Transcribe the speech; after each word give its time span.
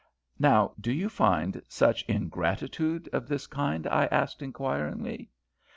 "Now, 0.39 0.73
do 0.81 0.91
you 0.91 1.09
find 1.09 1.61
much 1.79 2.03
ingratitude 2.07 3.07
of 3.13 3.27
this 3.27 3.45
kind?" 3.45 3.85
I 3.85 4.07
asked, 4.07 4.41
inquiringly. 4.41 5.29